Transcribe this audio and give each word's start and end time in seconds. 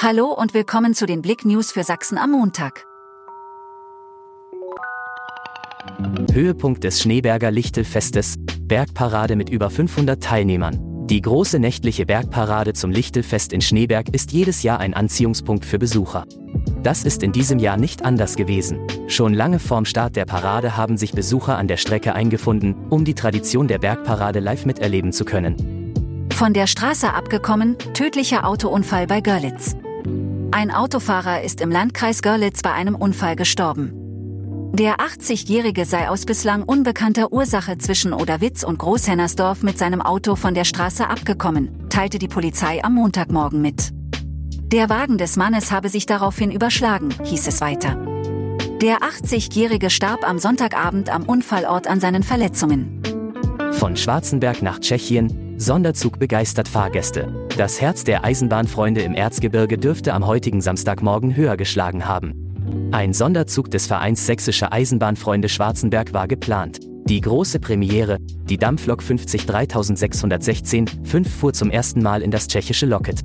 Hallo 0.00 0.32
und 0.32 0.52
willkommen 0.52 0.94
zu 0.94 1.06
den 1.06 1.22
Blick 1.22 1.44
News 1.44 1.70
für 1.70 1.84
Sachsen 1.84 2.18
am 2.18 2.32
Montag. 2.32 2.86
Höhepunkt 6.32 6.82
des 6.82 7.00
Schneeberger 7.00 7.50
Lichtelfestes, 7.50 8.34
Bergparade 8.60 9.36
mit 9.36 9.48
über 9.48 9.70
500 9.70 10.20
Teilnehmern. 10.20 11.06
Die 11.06 11.20
große 11.20 11.58
nächtliche 11.58 12.04
Bergparade 12.04 12.72
zum 12.72 12.90
Lichtelfest 12.90 13.52
in 13.52 13.60
Schneeberg 13.60 14.08
ist 14.08 14.32
jedes 14.32 14.62
Jahr 14.62 14.80
ein 14.80 14.94
Anziehungspunkt 14.94 15.64
für 15.64 15.78
Besucher. 15.78 16.24
Das 16.82 17.04
ist 17.04 17.22
in 17.22 17.32
diesem 17.32 17.58
Jahr 17.58 17.76
nicht 17.76 18.04
anders 18.04 18.34
gewesen. 18.34 18.80
Schon 19.06 19.34
lange 19.34 19.60
vorm 19.60 19.84
Start 19.84 20.16
der 20.16 20.24
Parade 20.24 20.76
haben 20.76 20.96
sich 20.96 21.12
Besucher 21.12 21.58
an 21.58 21.68
der 21.68 21.76
Strecke 21.76 22.14
eingefunden, 22.14 22.74
um 22.90 23.04
die 23.04 23.14
Tradition 23.14 23.68
der 23.68 23.78
Bergparade 23.78 24.40
live 24.40 24.66
miterleben 24.66 25.12
zu 25.12 25.24
können. 25.24 25.82
Von 26.32 26.54
der 26.54 26.66
Straße 26.66 27.12
abgekommen, 27.12 27.76
tödlicher 27.94 28.46
Autounfall 28.46 29.06
bei 29.06 29.20
Görlitz. 29.20 29.76
Ein 30.54 30.70
Autofahrer 30.70 31.40
ist 31.40 31.62
im 31.62 31.70
Landkreis 31.70 32.20
Görlitz 32.20 32.60
bei 32.60 32.72
einem 32.72 32.94
Unfall 32.94 33.36
gestorben. 33.36 33.90
Der 34.74 34.98
80-Jährige 34.98 35.86
sei 35.86 36.10
aus 36.10 36.26
bislang 36.26 36.62
unbekannter 36.62 37.32
Ursache 37.32 37.78
zwischen 37.78 38.12
Oderwitz 38.12 38.62
und 38.62 38.78
Großhennersdorf 38.78 39.62
mit 39.62 39.78
seinem 39.78 40.02
Auto 40.02 40.36
von 40.36 40.52
der 40.52 40.64
Straße 40.64 41.08
abgekommen, 41.08 41.88
teilte 41.88 42.18
die 42.18 42.28
Polizei 42.28 42.84
am 42.84 42.94
Montagmorgen 42.94 43.62
mit. 43.62 43.92
Der 44.70 44.90
Wagen 44.90 45.16
des 45.16 45.36
Mannes 45.36 45.72
habe 45.72 45.88
sich 45.88 46.04
daraufhin 46.04 46.50
überschlagen, 46.50 47.08
hieß 47.24 47.46
es 47.46 47.62
weiter. 47.62 47.96
Der 48.82 48.98
80-Jährige 48.98 49.88
starb 49.88 50.28
am 50.28 50.38
Sonntagabend 50.38 51.08
am 51.08 51.22
Unfallort 51.22 51.86
an 51.86 51.98
seinen 51.98 52.22
Verletzungen. 52.22 53.02
Von 53.72 53.96
Schwarzenberg 53.96 54.60
nach 54.60 54.80
Tschechien, 54.80 55.41
Sonderzug 55.56 56.18
begeistert 56.18 56.68
Fahrgäste. 56.68 57.48
Das 57.56 57.80
Herz 57.80 58.04
der 58.04 58.24
Eisenbahnfreunde 58.24 59.02
im 59.02 59.14
Erzgebirge 59.14 59.78
dürfte 59.78 60.14
am 60.14 60.26
heutigen 60.26 60.60
Samstagmorgen 60.60 61.36
höher 61.36 61.56
geschlagen 61.56 62.06
haben. 62.06 62.90
Ein 62.92 63.12
Sonderzug 63.12 63.70
des 63.70 63.86
Vereins 63.86 64.26
Sächsische 64.26 64.72
Eisenbahnfreunde 64.72 65.48
Schwarzenberg 65.48 66.12
war 66.12 66.28
geplant. 66.28 66.80
Die 67.04 67.20
große 67.20 67.58
Premiere, 67.58 68.18
die 68.44 68.58
Dampflok 68.58 69.02
50 69.02 69.46
3616, 69.46 70.86
5 71.04 71.36
fuhr 71.36 71.52
zum 71.52 71.70
ersten 71.70 72.02
Mal 72.02 72.22
in 72.22 72.30
das 72.30 72.48
tschechische 72.48 72.86
Locket. 72.86 73.20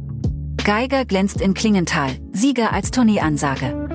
Geiger 0.63 1.05
glänzt 1.05 1.41
in 1.41 1.53
Klingenthal, 1.53 2.11
Sieger 2.33 2.73
als 2.73 2.91
Tourneeansage. 2.91 3.87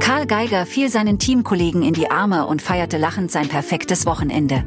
Karl 0.00 0.26
Geiger 0.26 0.64
fiel 0.64 0.88
seinen 0.88 1.18
Teamkollegen 1.18 1.82
in 1.82 1.92
die 1.92 2.10
Arme 2.10 2.46
und 2.46 2.62
feierte 2.62 2.96
lachend 2.96 3.30
sein 3.30 3.48
perfektes 3.48 4.06
Wochenende. 4.06 4.64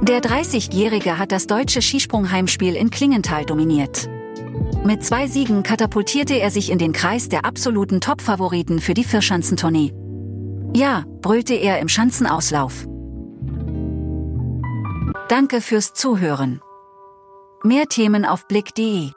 Der 0.00 0.20
30-Jährige 0.20 1.18
hat 1.18 1.32
das 1.32 1.48
deutsche 1.48 1.82
Skisprungheimspiel 1.82 2.76
in 2.76 2.90
Klingenthal 2.90 3.44
dominiert. 3.44 4.08
Mit 4.84 5.04
zwei 5.04 5.26
Siegen 5.26 5.64
katapultierte 5.64 6.34
er 6.34 6.50
sich 6.50 6.70
in 6.70 6.78
den 6.78 6.92
Kreis 6.92 7.28
der 7.28 7.44
absoluten 7.44 8.00
Top-Favoriten 8.00 8.78
für 8.78 8.94
die 8.94 9.02
Vierschanzentournee. 9.02 9.92
Ja, 10.74 11.04
brüllte 11.20 11.54
er 11.54 11.80
im 11.80 11.88
Schanzenauslauf. 11.88 12.86
Danke 15.28 15.60
fürs 15.60 15.94
Zuhören. 15.94 16.60
Mehr 17.64 17.86
Themen 17.86 18.24
auf 18.24 18.46
blick.de 18.46 19.10